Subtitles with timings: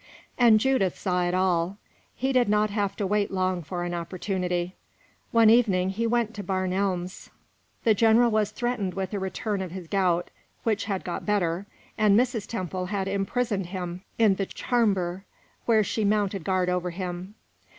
[0.35, 1.77] And Judith saw it all.
[2.15, 4.73] He did not have to wait long for an opportunity.
[5.29, 7.29] One evening he went to Barn Elms.
[7.83, 10.31] The general was threatened with a return of his gout,
[10.63, 11.67] which had got better,
[11.99, 12.47] and Mrs.
[12.47, 15.23] Temple had imprisoned him in the "charmber,"
[15.67, 17.35] where she mounted guard over him.